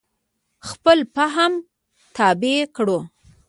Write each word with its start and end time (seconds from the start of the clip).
خپل 0.69 0.99
فهم 1.15 1.51
تابع 2.15 2.57
کړو. 2.75 2.99